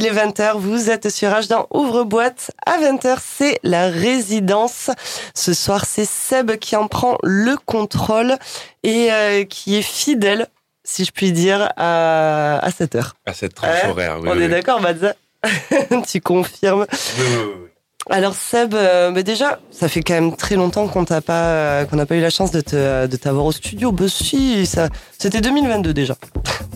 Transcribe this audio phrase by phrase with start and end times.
[0.00, 2.52] il est 20h, vous êtes sur H dans Ouvre-boîte.
[2.64, 4.88] À 20h, c'est la résidence.
[5.34, 8.36] Ce soir, c'est Seb qui en prend le contrôle
[8.82, 10.46] et euh, qui est fidèle,
[10.84, 13.14] si je puis dire, à, à cette heure.
[13.26, 14.28] À cette tranche Ouais, horaire, oui.
[14.32, 15.12] On oui, est d'accord, Madza?
[16.08, 16.86] Tu confirmes?
[17.18, 17.69] Oui, oui, oui.
[18.08, 21.84] Alors Seb, euh, bah déjà, ça fait quand même très longtemps qu'on t'a pas, euh,
[21.84, 23.92] qu'on n'a pas eu la chance de te, de t'avoir au studio.
[23.92, 24.88] Bah si, ça,
[25.18, 26.16] c'était 2022 déjà.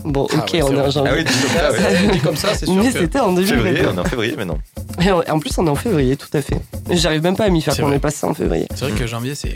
[0.05, 1.11] Bon, Ah ok, ouais, on est en janvier.
[1.11, 2.99] Ah oui, dit comme ça, c'est sûr Mais que...
[2.99, 3.87] c'était en Février, 2022.
[3.87, 4.59] on est en février maintenant.
[5.01, 6.57] Et en en plus, on est en février, tout à fait.
[6.91, 8.67] J'arrive même pas à m'y faire qu'on est passé en février.
[8.75, 9.55] C'est vrai que janvier, c'est...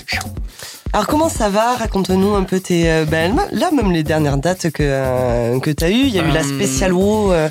[0.92, 1.76] Alors comment ça va?
[1.76, 2.90] Raconte-nous un peu tes...
[2.90, 6.08] euh, ben, là, même les dernières dates que, euh, que tu as eues.
[6.08, 7.48] Il y a eu la Euh, spéciale WoW euh,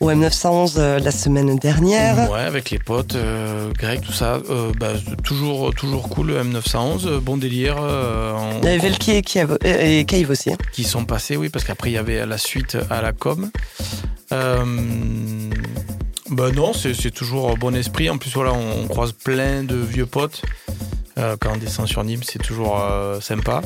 [0.00, 2.30] au M911 euh, la semaine dernière.
[2.30, 3.16] Ouais, avec les potes,
[3.78, 4.38] Greg, tout ça.
[4.78, 4.88] bah,
[5.24, 7.76] toujours, toujours cool, le M911, euh, bon délire.
[7.78, 10.52] on- Il y avait Velki et Kiev, et Cave aussi.
[10.52, 10.56] hein.
[10.72, 13.50] qui sont passés, oui, parce qu'après il y avait la suite à la com.
[16.30, 18.08] Bah non, c'est c'est toujours bon esprit.
[18.10, 20.42] En plus, voilà, on, on croise plein de vieux potes.
[21.18, 23.60] Euh, quand on descend sur Nîmes, c'est toujours euh, sympa.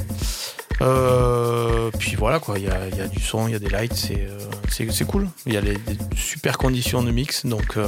[0.83, 3.59] Euh, puis voilà, quoi, il y a, il y a du son, il y a
[3.59, 5.27] des lights, c'est euh, cool.
[5.47, 7.87] Il y a les, des super conditions de mix, donc euh,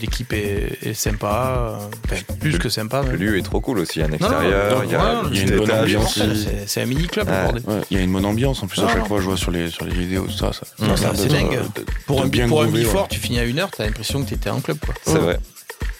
[0.00, 3.02] l'équipe est, est sympa, enfin, plus que sympa.
[3.02, 3.16] Le même.
[3.20, 5.30] lieu est trop cool aussi, un non, extérieur, non, il y a, ouais, y a
[5.30, 6.20] il y a une bonne ambiance.
[6.66, 7.28] C'est un mini club.
[7.28, 7.60] Ouais,
[7.92, 9.04] il y a une bonne ambiance en plus à Ah, chaque non.
[9.04, 10.52] fois, je vois sur les, sur les vidéos, tout ça.
[10.52, 10.64] ça,
[10.96, 11.60] ça c'est dingue.
[11.76, 12.82] de- Pour de un, bien pour un ouais.
[13.08, 14.94] tu finis à une heure, t'as l'impression que t'étais en club, quoi.
[15.04, 15.38] C'est vrai.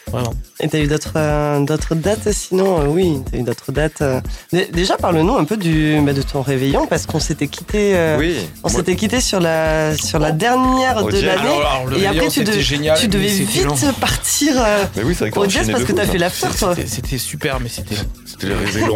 [0.09, 0.33] Vraiment.
[0.61, 4.01] Et t'as eu d'autres euh, d'autres dates sinon euh, Oui, t'as eu d'autres dates.
[4.01, 4.21] euh.
[4.53, 7.91] Dé- Déjà, parle-nous un peu du, bah, de ton réveillon parce qu'on s'était quitté.
[7.93, 8.37] euh, Oui.
[8.63, 10.35] On s'était quitté sur la sur la Oh.
[10.35, 11.59] dernière Au de l'année.
[11.99, 12.97] Et après, tu, c'était de- génial.
[12.97, 13.75] tu devais vite long.
[13.99, 16.73] partir euh, Mais oui, au jazz parce que t'as fait l'after, toi.
[16.85, 17.95] C'était- super, mais c'était.
[18.25, 18.95] C'était le réveillon.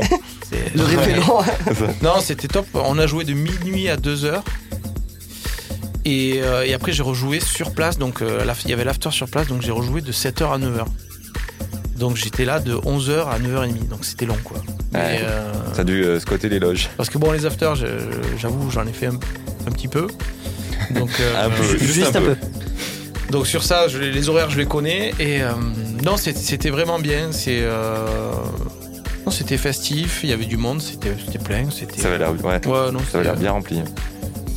[0.76, 1.40] Le réveillon.
[2.02, 2.68] Non, c'était top.
[2.74, 4.42] On a joué de minuit à 2h.
[6.06, 7.98] Et, euh, et après, j'ai rejoué sur place.
[7.98, 9.48] Donc, euh, il y avait l'after sur place.
[9.48, 10.86] Donc, j'ai rejoué de 7h à 9h.
[11.98, 13.88] Donc, j'étais là de 11h à 9h30.
[13.88, 14.58] Donc, c'était long, quoi.
[14.96, 16.90] Euh, Ça a dû euh, squatter les loges.
[16.98, 17.76] parce que bon, les afters,
[18.40, 19.16] j'avoue, j'en ai fait un,
[19.68, 20.08] un petit peu.
[20.96, 21.64] Donc, euh, Un peu.
[21.78, 22.36] Juste, Juste un peu.
[23.30, 25.14] Donc sur ça, je- les horaires, je les connais.
[25.18, 25.52] Et euh,
[26.04, 27.32] non, c'était vraiment bien.
[27.32, 28.06] C'est euh,
[29.26, 30.20] non, c'était festif.
[30.24, 30.82] Il y avait du monde.
[30.82, 31.70] C'était c'était plein.
[31.72, 32.38] C'était Ça avait l'air ouais,
[32.68, 33.82] ouais, non, ça avait l'air bien rempli.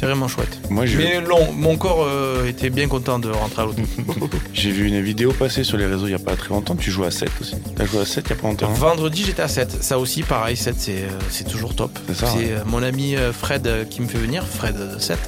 [0.04, 0.58] C'était vraiment chouette.
[0.70, 3.84] Moi, Mais long, mon corps euh, était bien content de rentrer à l'hôtel.
[4.52, 6.76] j'ai vu une vidéo passer sur les réseaux il y a pas très longtemps.
[6.76, 7.54] Tu joues à 7 aussi.
[7.76, 8.68] T'as joué à 7 il y a pas longtemps.
[8.70, 9.82] hein Vendredi, j'étais à 7.
[9.82, 11.98] Ça aussi, pareil, 7, c'est euh, c'est toujours top.
[12.08, 12.50] C'est ça, C'est ouais.
[12.52, 15.18] euh, mon ami Fred qui me fait venir, Fred de 7,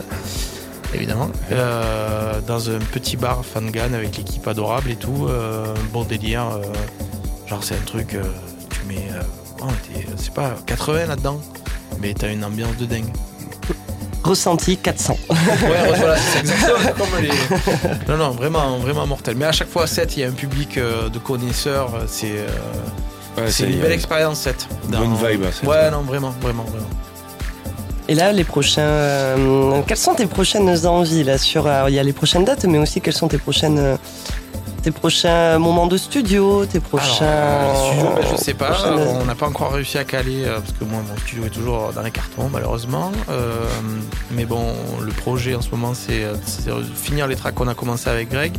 [0.94, 5.26] évidemment, euh, dans un petit bar Fangan avec l'équipe adorable et tout.
[5.28, 6.46] euh, bon délire.
[6.56, 6.62] euh,
[7.48, 8.22] genre, c'est un truc, euh,
[8.70, 9.22] tu mets, euh,
[9.62, 9.66] oh,
[10.16, 11.40] c'est pas 80 là-dedans,
[12.00, 13.04] mais t'as une ambiance de dingue.
[14.26, 15.16] Ressenti 400.
[15.30, 15.36] Ouais,
[15.98, 17.28] voilà, c'est exactement comme les.
[18.08, 19.36] Non, non, vraiment, vraiment mortel.
[19.36, 21.94] Mais à chaque fois, à 7, il y a un public euh, de connaisseurs.
[21.94, 22.46] euh, C'est euh,
[23.42, 24.66] Ouais, c'est une belle expérience, 7.
[24.88, 25.68] Bonne vibe 7.
[25.68, 26.86] Ouais, non, vraiment, vraiment, vraiment.
[28.08, 28.80] Et là, les prochains.
[28.82, 32.78] euh, quelles sont tes prochaines envies là sur Il y a les prochaines dates, mais
[32.78, 33.78] aussi quelles sont tes prochaines.
[33.78, 33.96] euh,
[34.86, 37.26] tes prochains moments de studio, tes prochains.
[37.26, 38.66] Alors, studios, ben, je sais pas.
[38.70, 41.50] prochaines- On n'a pas encore réussi à caler euh, parce que moi, mon studio est
[41.50, 43.10] toujours dans les cartons, malheureusement.
[43.28, 43.64] Euh,
[44.30, 46.36] mais bon, le projet en ce moment, c'est euh,
[46.94, 48.52] finir les tracks qu'on a commencé avec Greg.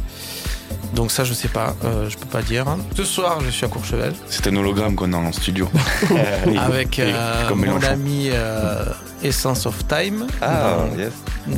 [0.96, 2.66] Donc ça, je sais pas, euh, je peux pas dire.
[2.98, 5.70] Ce soir, je suis à Courchevel C'est un hologramme qu'on a en studio.
[6.60, 8.84] avec euh, mon ami euh,
[9.24, 11.14] Essence of Time Ah, dans, yes.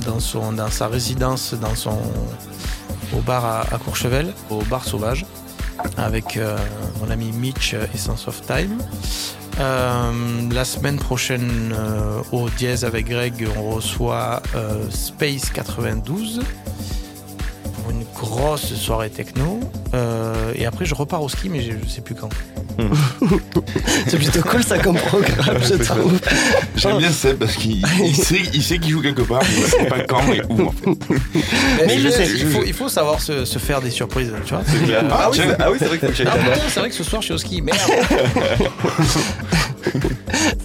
[0.06, 1.97] dans son, dans sa résidence, dans son
[3.16, 5.25] au bar à, Courchevel, au bar sauvage,
[5.97, 6.58] avec euh,
[7.02, 8.78] mon ami Mitch euh, Essence of Time.
[9.59, 10.12] Euh,
[10.52, 11.75] la semaine prochaine,
[12.31, 14.42] au dièse avec Greg, on reçoit
[14.90, 16.42] Space 92
[17.90, 19.60] pour une grosse soirée techno.
[19.94, 22.30] Euh, et après, je repars au ski, mais je, je sais plus quand.
[24.08, 26.20] C'est plutôt cool ça comme programme, je trouve.
[26.76, 29.64] J'aime bien Seb parce qu'il il sait il sait qu'il joue quelque part, mais il
[29.64, 30.98] sait pas quand et où en fait.
[31.86, 32.28] Mais je je sais.
[32.28, 34.63] il, faut, il faut savoir se, se faire des surprises, tu vois.
[35.12, 37.22] Ah, oui, c'est- ah oui, c'est vrai que Ah putain, c'est vrai que ce soir
[37.22, 37.78] je suis au ski, merde.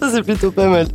[0.00, 0.86] Ça, c'est plutôt pas mal.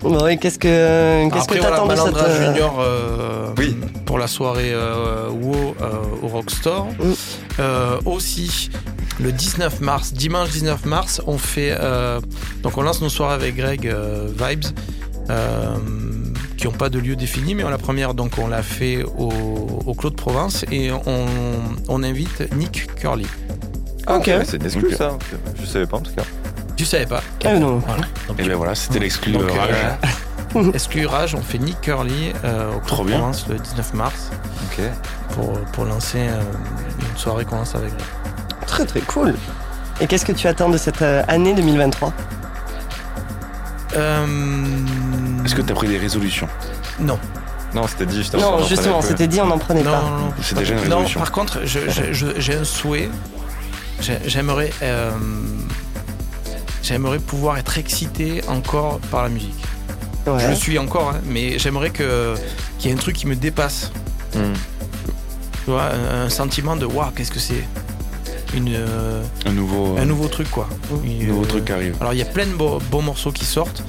[0.00, 2.26] Bon, et qu'est-ce que qu'est-ce que Après voilà, t'attends de cette.
[2.26, 3.74] Euh, Junior euh, Oui.
[4.14, 5.90] Pour la soirée euh, WoW euh,
[6.22, 6.86] au Rockstore.
[7.00, 7.12] Mm.
[7.58, 8.70] Euh, aussi
[9.18, 12.20] le 19 mars, dimanche 19 mars, on fait euh,
[12.62, 14.66] donc on lance nos soirées avec Greg euh, Vibes.
[15.30, 15.74] euh,
[16.56, 19.32] qui n'ont pas de lieu défini, mais la première, donc on l'a fait au,
[19.84, 21.26] au Clos de Provence et on,
[21.88, 23.26] on invite Nick Curly.
[24.06, 24.30] Ah, Ok.
[24.44, 25.18] c'est une exclu ça.
[25.60, 26.22] Je savais pas en tout cas.
[26.76, 27.78] Tu savais pas Ah non.
[27.84, 28.02] Voilà.
[28.28, 29.32] Donc, Et ben voilà, c'était l'exclu
[30.74, 33.18] Exclu Rage, on fait Nick Curly euh, au Trop bien.
[33.18, 34.30] Provence le 19 mars.
[35.34, 36.40] Pour, pour lancer euh,
[37.12, 38.04] une soirée qu'on lance avec lui.
[38.66, 39.34] Très très cool.
[40.00, 42.12] Et qu'est-ce que tu attends de cette euh, année 2023
[43.96, 44.26] Euh,
[45.44, 46.48] Est-ce que tu as pris des résolutions?
[47.00, 47.18] Non.
[47.74, 48.34] Non, c'était dit juste.
[48.34, 50.00] Non, justement, c'était dit, on n'en prenait Non, pas.
[50.02, 50.32] non, non.
[50.42, 53.08] C'est déjà une Non, par contre, j'ai un souhait.
[54.00, 55.12] J'ai- J'aimerais, euh,
[56.82, 59.54] j'aimerais pouvoir être excité encore par la musique.
[60.26, 60.48] Je Ouais.
[60.48, 62.34] le suis encore, hein, mais j'aimerais que
[62.78, 63.90] qu'il y ait un truc qui me dépasse.
[64.34, 64.52] Hmm.
[65.64, 67.64] Tu vois, un, un sentiment de waouh, qu'est-ce que c'est
[68.54, 70.68] Une, euh, Un nouveau, un nouveau truc quoi.
[71.04, 71.96] Une- un nouveau euh, truc qui arrive.
[72.00, 73.82] Alors il y a plein de beaux, beaux morceaux qui sortent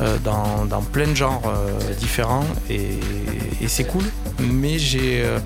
[0.00, 2.98] euh, dans, dans plein de genres euh, différents et,
[3.60, 4.04] et c'est cool.
[4.40, 5.38] Mais j'ai euh,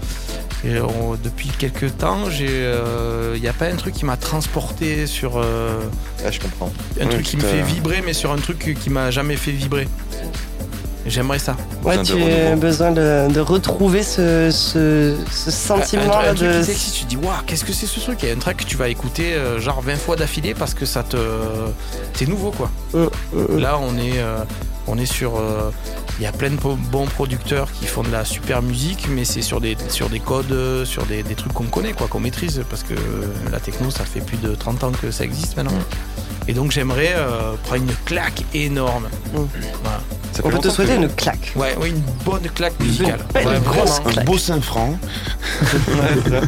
[0.67, 4.17] et on- depuis quelques temps, j'ai euh, il n'y a pas un truc qui m'a
[4.17, 5.81] transporté sur euh,
[6.27, 6.73] Ah, je comprends.
[7.01, 9.87] un truc qui me fait vibrer, mais sur un truc qui m'a jamais fait vibrer.
[11.09, 11.57] J'aimerais ça.
[11.85, 16.39] Ouais, tu de as besoin de, de retrouver ce, ce, ce Un, sentiment un de.
[16.39, 18.19] truc qui t'excite, tu te dis waouh, qu'est-ce que c'est ce truc?
[18.25, 20.75] Il y a un track que tu vas écouter euh, genre 20 fois d'affilée parce
[20.75, 21.17] que ça te
[22.15, 22.73] c'est nouveau quoi.
[22.93, 23.09] Mm, mm,
[23.55, 23.59] mm.
[23.61, 24.39] Là, on est, euh,
[24.87, 25.37] on est sur.
[25.37, 25.71] euh,
[26.19, 29.43] Il y a plein de bons producteurs qui font de la super musique, mais c'est
[29.43, 32.63] sur des, sur des codes, euh, sur des, des trucs qu'on connaît, quoi, qu'on maîtrise,
[32.71, 32.95] parce que
[33.53, 35.73] la techno, ça fait plus de 30 ans que ça existe maintenant.
[36.49, 39.09] Et donc, j'aimerais euh, prendre une claque énorme.
[39.35, 39.39] Mm.
[39.83, 40.01] Voilà.
[40.45, 41.53] On peut te souhaiter que- une claque.
[41.57, 43.19] Ouais, ouais, une bonne claque musicale.
[43.35, 44.09] belle Ouais, grosse vraiment.
[44.09, 44.25] Un claque.
[44.27, 44.97] beau 5 francs.
[45.61, 45.73] Ouais,
[46.25, 46.41] c'est ça.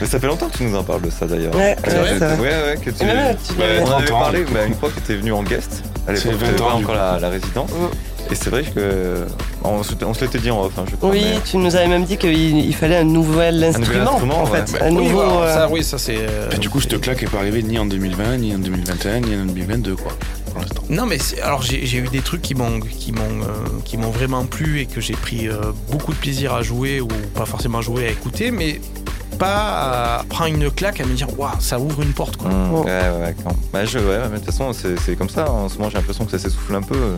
[0.00, 1.54] Mais ça fait longtemps que tu nous en parles de ça d'ailleurs.
[1.56, 3.04] Ouais, ouais, ouais, ouais, que tu.
[3.04, 5.42] Ouais, tu on en 30 avait parlé bah, une fois que tu étais venu en
[5.42, 5.82] guest.
[6.08, 7.70] À C'est l'époque, 20 tu ans, pas du encore la, la résidence.
[7.70, 8.30] Mm.
[8.30, 9.24] Et c'est vrai que.
[9.64, 11.10] On, se- on se l'était dit en off, hein, je crois.
[11.10, 14.50] Oui, mais- tu nous avais même dit qu'il il fallait un nouvel instrument, instrument, en
[14.50, 14.64] ouais.
[14.66, 14.72] fait.
[14.72, 15.22] Bah, un Oui, nouveau.
[15.22, 16.16] voilà, euh, ça, oui, ça c'est.
[16.18, 19.20] euh, Et du coup, cette claque n'est pas arrivée ni en 2020, ni en 2021,
[19.20, 20.12] ni en 2022, quoi,
[20.50, 20.82] pour l'instant.
[20.90, 23.96] Non mais c'est- alors j'ai j'ai eu des trucs qui m'ont qui m'ont euh, qui
[23.98, 25.54] m'ont vraiment plu et que j'ai pris euh,
[25.90, 28.80] beaucoup de plaisir à jouer ou pas forcément à jouer à écouter mais
[29.38, 32.50] pas à prendre une claque à me dire waouh ça ouvre une porte quoi.
[32.50, 32.82] Mm, Oh.
[32.84, 32.90] Ouais,
[33.20, 35.50] ouais, quand- bah, je, ouais, mais de toute façon, c'est c'est comme ça.
[35.50, 37.16] En ce moment, j'ai l'impression que ça s'essouffle un peu.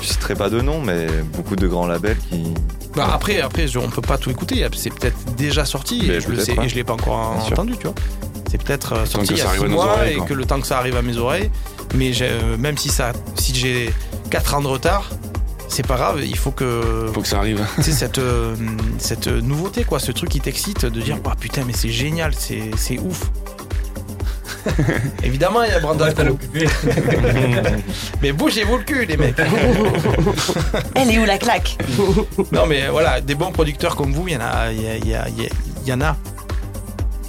[0.00, 2.44] Je citerai pas de nom, mais beaucoup de grands labels qui.
[2.94, 6.20] Bah, après après je- on peut pas tout écouter c'est peut-être déjà sorti Mais et
[6.20, 7.52] je le sais et je l'ai pas encore Bien sûr.
[7.52, 7.94] entendu tu vois.
[8.50, 10.32] C'est peut-être euh, sorti que il y ça a arrive six mois oreilles, et que
[10.32, 11.50] le temps que ça arrive à mes oreilles
[11.94, 13.92] mais euh, même si ça si j'ai
[14.30, 15.10] 4 ans de retard
[15.68, 17.64] c'est pas grave il faut que Faut que ça arrive.
[17.76, 18.54] tu sais, cette, euh,
[18.98, 22.70] cette nouveauté, quoi, ce truc qui t'excite de dire, oh, putain, mais c'est génial, c'est
[22.76, 23.30] c'est ouf.
[25.22, 26.06] Évidemment, il y a Brandon.
[28.22, 29.36] mais bougez-vous le cul, les mecs.
[30.94, 31.78] Elle est où la claque?
[32.52, 34.72] Non, mais voilà, des bons producteurs comme vous, il y en a.
[34.72, 35.50] Il y, a- il y a- il y a-
[35.82, 36.16] il y en a.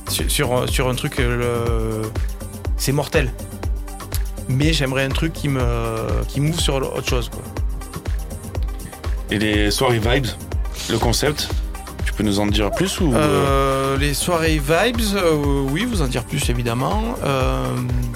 [0.09, 2.09] Sur, sur, sur un truc, euh, le...
[2.77, 3.31] c'est mortel.
[4.49, 5.61] Mais j'aimerais un truc qui me
[6.27, 7.29] qui m'ouvre sur autre chose.
[7.29, 7.43] Quoi.
[9.29, 10.27] Et les soirées vibes,
[10.89, 11.49] le concept,
[12.05, 16.01] tu peux nous en dire plus ou euh, Euh, les soirées vibes, euh, oui, vous
[16.01, 17.15] en dire plus évidemment.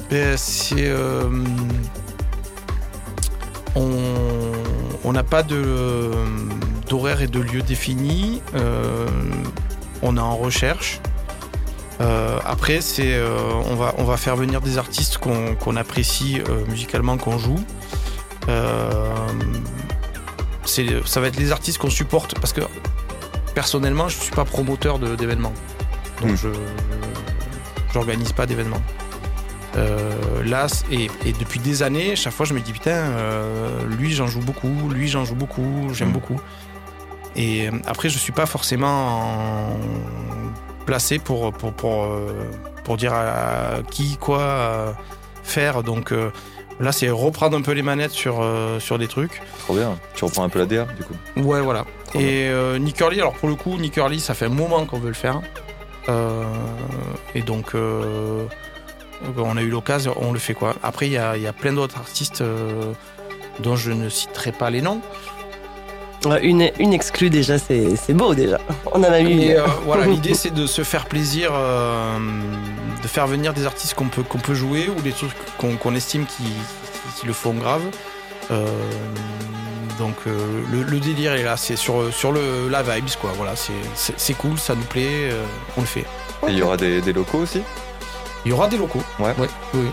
[0.09, 0.37] Ben,
[5.03, 8.41] on n'a pas d'horaire et de lieu défini.
[10.01, 11.01] On est en recherche.
[11.99, 12.79] Après,
[13.99, 17.59] on va faire venir des artistes qu'on apprécie musicalement, qu'on joue.
[20.79, 22.61] Euh, ça va être les artistes qu'on supporte parce que
[23.55, 25.53] personnellement, je suis pas promoteur d'événements.
[26.21, 26.35] Donc Hmm.
[26.35, 26.49] je
[27.93, 28.81] j'organise pas d'événements.
[29.77, 34.11] Euh, là, et, et depuis des années, chaque fois je me dis putain, euh, lui
[34.13, 36.13] j'en joue beaucoup, lui j'en joue beaucoup, j'aime Hmm.
[36.13, 36.39] beaucoup.
[37.35, 39.19] Et après, je suis pas forcément
[39.69, 39.79] en-
[40.85, 42.07] placé pour, pour, pour,
[42.83, 44.95] pour dire à qui quoi
[45.43, 45.81] faire.
[45.83, 46.13] Donc
[46.81, 49.41] là, c'est reprendre un peu les manettes sur, euh, sur des trucs.
[49.59, 49.97] Trop bien.
[50.15, 51.15] Tu reprends un peu la DA, du coup.
[51.37, 51.85] Ouais, voilà.
[52.07, 54.85] Trop et euh, Nick Hurley, alors pour le coup, Nick Hurley, ça fait un moment
[54.85, 55.41] qu'on veut le faire.
[56.09, 56.43] Euh,
[57.35, 58.45] et donc, euh,
[59.37, 60.75] on a eu l'occasion, on le fait quoi.
[60.83, 62.43] Après, il y a, y a plein d'autres artistes
[63.59, 65.01] dont je ne citerai pas les noms.
[66.25, 68.59] Ouais, une, une exclue déjà, c'est c'est beau déjà.
[68.91, 72.17] On en a eu euh, voilà, l'idée c'est de se faire plaisir, euh,
[73.01, 75.95] de faire venir des artistes qu'on peut, qu'on peut jouer ou des trucs qu'on qu'on
[75.95, 77.81] estime qui, qui- qui le font grave.
[78.51, 78.65] Euh,
[79.97, 83.31] donc euh, le, le délire est là, c'est sur, sur le, la vibes quoi.
[83.35, 85.43] Voilà, c'est- c'est c'est cool, ça nous plaît, euh,
[85.77, 86.05] on le fait.
[86.47, 87.61] Et il y aura des, des locaux aussi?
[88.45, 89.01] Il y aura des locaux.
[89.19, 89.33] Ouais.
[89.39, 89.87] oui, oui.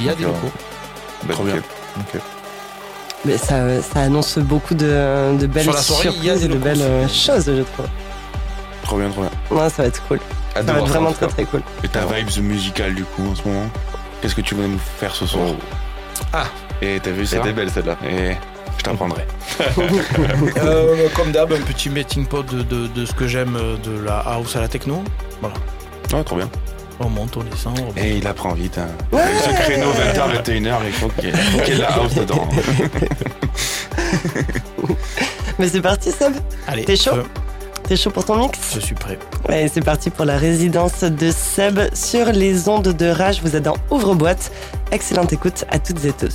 [0.00, 0.52] Il y a Donc, des locaux.
[1.24, 1.56] Bah, Trop bien.
[3.24, 6.40] Mais ça, ça annonce beaucoup de, de belles Sur la soirée, il y a surprises
[6.40, 7.86] des et de locaux belles euh, choses, je trouve.
[8.82, 9.30] Trop bien, trop bien.
[9.50, 10.20] Ouais, ça va être cool.
[10.56, 11.32] Hâte Ça va être vraiment tout très cas.
[11.32, 11.62] très cool.
[11.84, 13.66] Et ta vibes musicale, du coup, en ce moment
[14.22, 15.56] Qu'est-ce que tu vas nous faire ce soir Oh.
[16.32, 16.44] Ah.
[16.82, 17.96] Et t'as vu ça C'était belle celle-là.
[18.08, 18.36] Et
[18.78, 19.26] Je t'apprendrai.
[20.58, 24.04] Euh, comme d'hab, un petit meeting pot de, de- de ce que j'aime euh, de
[24.04, 25.02] la house à la techno.
[25.40, 25.54] Voilà.
[26.12, 26.48] Ouais, trop bien.
[27.00, 27.78] On monte, on descend.
[27.78, 28.00] on.
[28.00, 28.78] Et il apprend vite.
[28.78, 28.88] Hein.
[29.12, 32.48] Ce créneau 20h, 21h, il faut qu'il y ait la house dedans.
[35.58, 36.34] Mais c'est parti, Seb.
[36.66, 37.12] Allez, T'es chaud.
[37.84, 39.18] T'es chaud pour ton mix Je suis prêt.
[39.48, 43.40] Allez, c'est parti pour la résidence de Seb sur les ondes de rage.
[43.42, 44.50] Vous êtes dans Ouvre-boîte.
[44.92, 46.34] Excellente écoute à toutes et tous.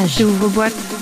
[0.00, 0.20] Ouvre-boîte.
[0.20, 0.22] Rage.
[0.22, 0.99] Ouvre-boîte.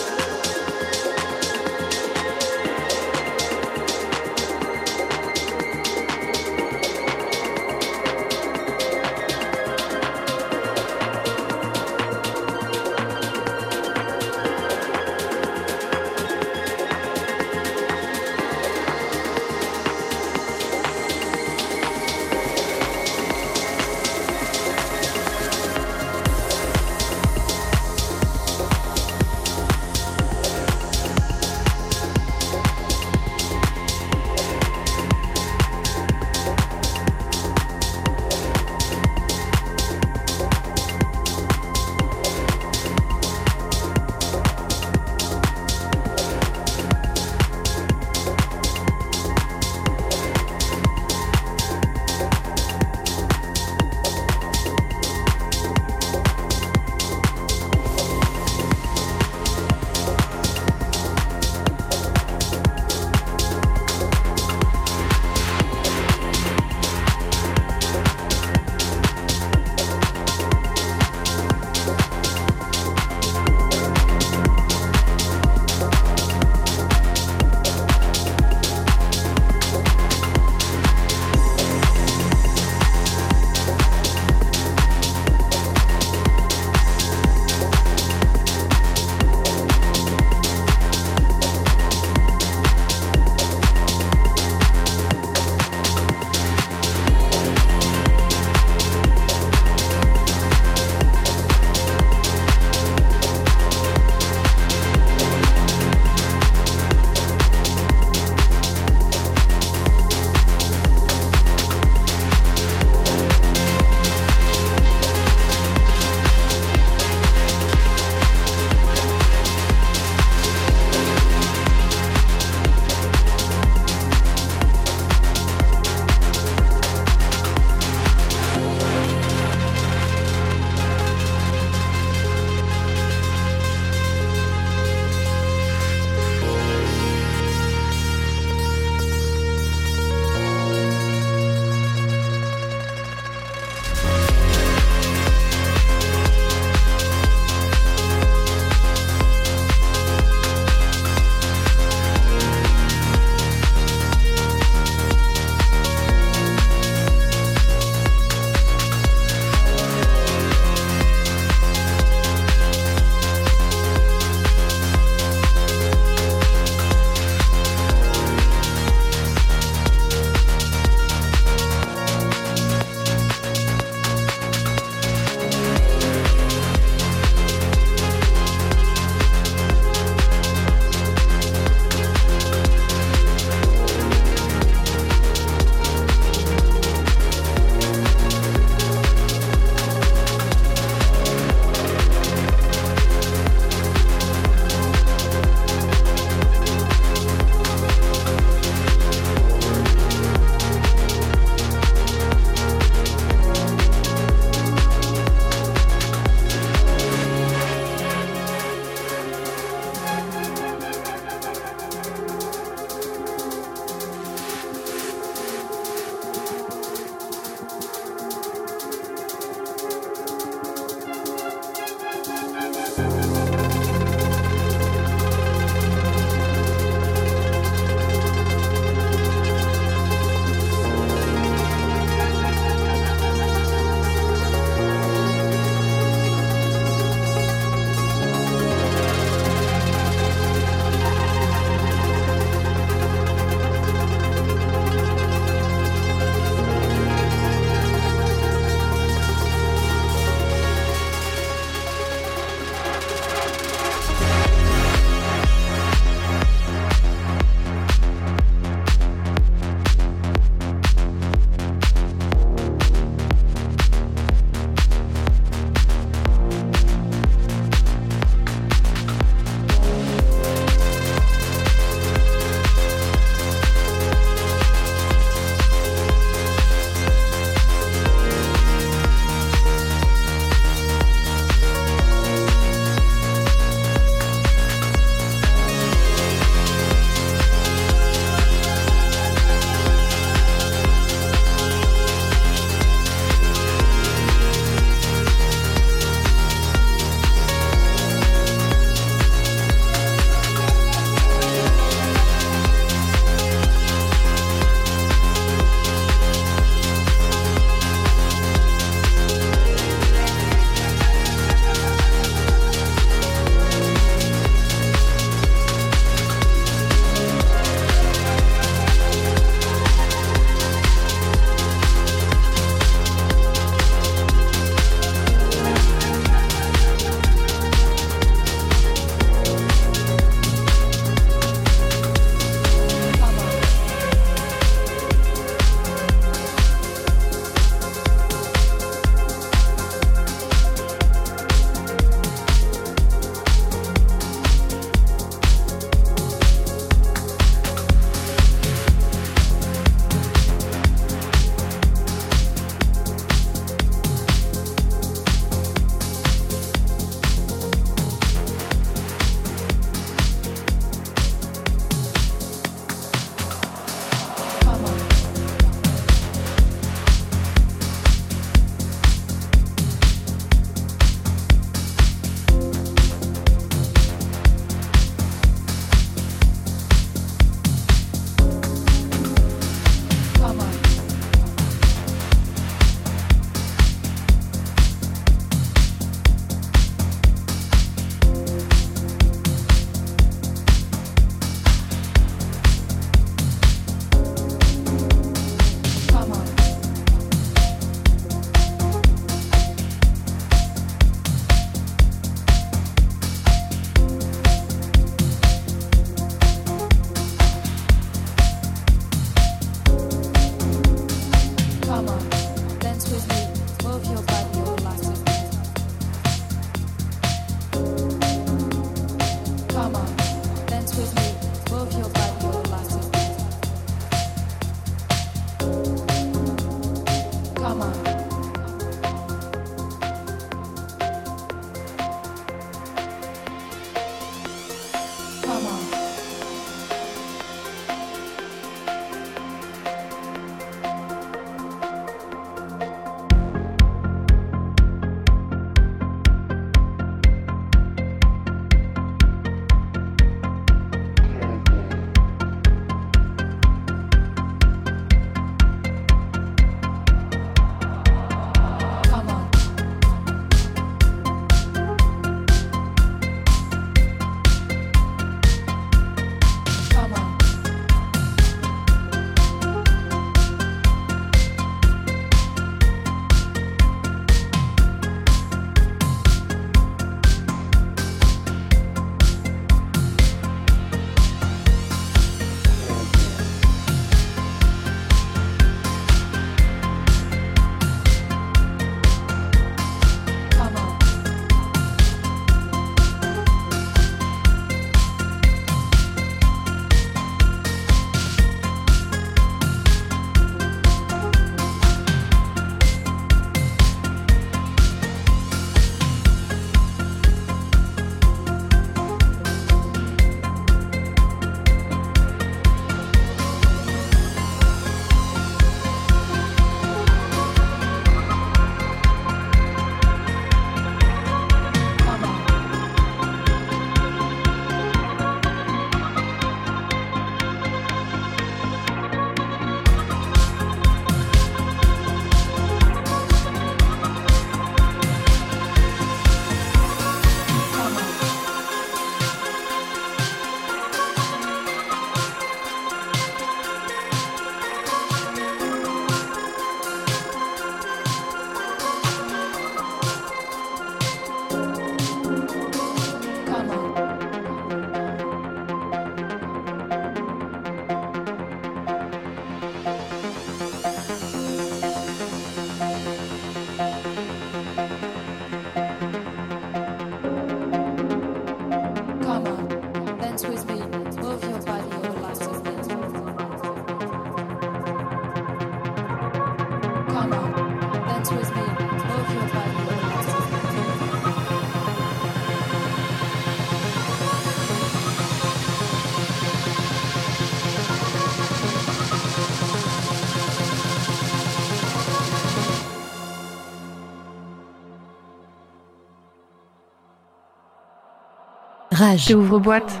[599.10, 599.24] Rage.
[599.24, 600.00] C'est ouvre-boîte.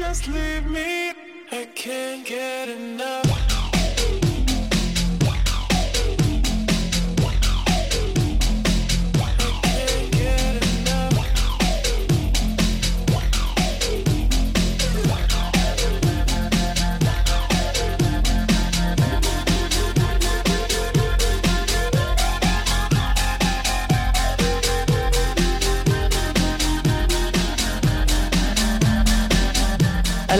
[0.00, 1.10] Just leave me.
[1.52, 3.49] I can't get enough.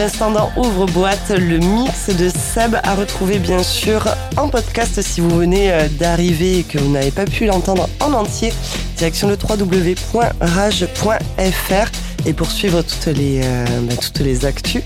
[0.01, 4.03] L'instant dans Ouvre-boîte, le mix de Seb à retrouver bien sûr
[4.39, 8.15] en podcast si vous venez euh, d'arriver et que vous n'avez pas pu l'entendre en
[8.15, 8.51] entier.
[8.97, 10.31] Direction le www.rage.fr
[12.25, 14.83] et pour suivre toutes les, euh, bah, toutes les actus.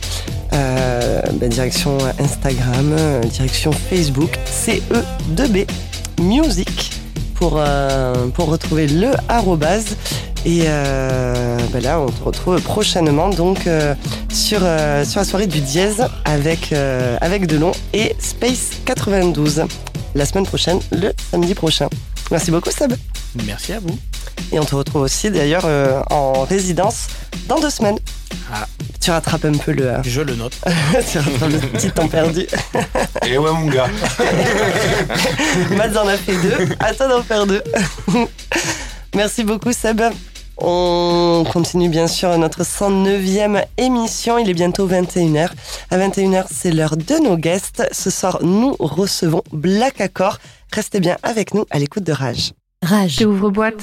[0.52, 2.96] euh, bah, direction Instagram,
[3.30, 5.68] direction Facebook, CE2B
[6.22, 6.90] Music
[7.36, 7.62] pour,
[8.34, 9.96] pour retrouver le arrobase.
[10.46, 13.94] Et euh, bah là, on te retrouve prochainement donc euh,
[14.30, 19.64] sur, euh, sur la soirée du dièse avec, euh, avec Delon et Space 92.
[20.14, 21.88] La semaine prochaine, le samedi prochain.
[22.30, 22.92] Merci beaucoup Seb.
[23.46, 23.98] Merci à vous.
[24.52, 27.06] Et on te retrouve aussi d'ailleurs euh, en résidence
[27.48, 27.98] dans deux semaines.
[28.52, 28.66] Ah.
[29.00, 30.54] Tu rattrapes un peu le, euh, Je le note.
[31.10, 32.46] tu rattrapes le petit temps perdu.
[33.26, 33.88] Et ouais, mon gars.
[35.70, 37.62] Mads en a fait deux, à toi d'en faire deux.
[39.14, 40.02] Merci beaucoup Seb.
[40.56, 44.38] On continue bien sûr notre 109e émission.
[44.38, 45.50] Il est bientôt 21h.
[45.90, 47.82] À 21h, c'est l'heure de nos guests.
[47.92, 50.38] Ce soir, nous recevons Black Accord.
[50.72, 52.52] Restez bien avec nous à l'écoute de Rage.
[52.82, 53.22] Rage.
[53.22, 53.82] Ouvre boîte.